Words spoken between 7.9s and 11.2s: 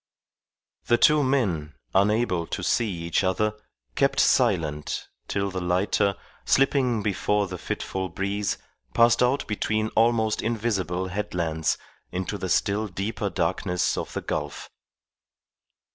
breeze, passed out between almost invisible